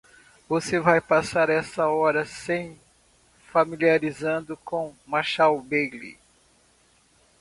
Você 0.49 0.79
vai 0.79 0.99
passar 0.99 1.47
essa 1.47 1.87
hora 1.87 2.25
se 2.25 2.75
familiarizando 3.51 4.57
com 4.65 4.95
Marshall 5.05 5.61
Bailey. 5.61 6.17